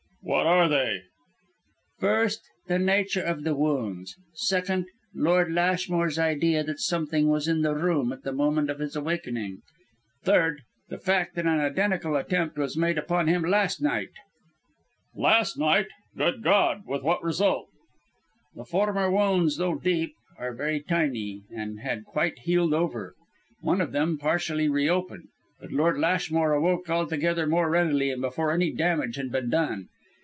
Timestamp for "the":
2.67-2.77, 3.43-3.55, 7.63-7.73, 8.23-8.31, 10.89-10.99, 18.55-18.63